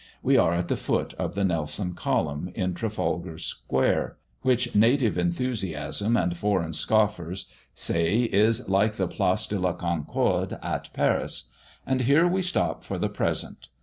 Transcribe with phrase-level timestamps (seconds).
[0.23, 6.17] We are at the foot of the Nelson column, in Trafalgar square, which native enthusiasm
[6.17, 11.51] and foreign scoffers say is like the Place de la Concorde at Paris.
[11.85, 13.67] And here we stop for the present.